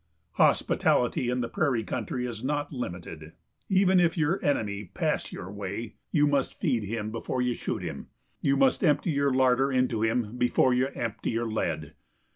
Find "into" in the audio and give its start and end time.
9.71-10.01